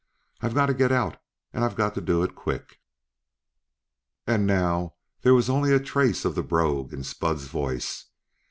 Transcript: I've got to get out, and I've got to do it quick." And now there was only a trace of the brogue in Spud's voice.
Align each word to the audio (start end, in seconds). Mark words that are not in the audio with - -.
I've 0.41 0.55
got 0.55 0.65
to 0.65 0.73
get 0.73 0.91
out, 0.91 1.21
and 1.53 1.63
I've 1.63 1.75
got 1.75 1.93
to 1.93 2.01
do 2.01 2.23
it 2.23 2.33
quick." 2.33 2.79
And 4.25 4.47
now 4.47 4.95
there 5.21 5.35
was 5.35 5.47
only 5.47 5.73
a 5.73 5.79
trace 5.79 6.25
of 6.25 6.33
the 6.33 6.41
brogue 6.41 6.91
in 6.91 7.03
Spud's 7.03 7.45
voice. 7.45 8.07